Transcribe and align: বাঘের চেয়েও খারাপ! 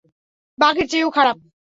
বাঘের 0.57 0.87
চেয়েও 0.91 1.09
খারাপ! 1.11 1.37